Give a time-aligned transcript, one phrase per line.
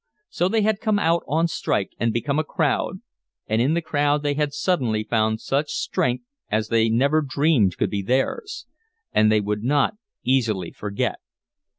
[0.29, 3.01] So they had come out on strike and become a crowd,
[3.45, 7.91] and in the crowd they had suddenly found such strength as they never dreamed could
[7.91, 8.65] be theirs.
[9.11, 11.17] And they would not easily forget.